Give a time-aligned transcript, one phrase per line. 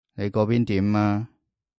[0.15, 1.27] 你嗰邊點啊？